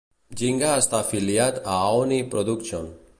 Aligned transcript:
Ginga 0.39 0.69
està 0.83 1.01
afiliat 1.01 1.61
a 1.61 1.77
Aoni 1.91 2.21
Production. 2.33 2.93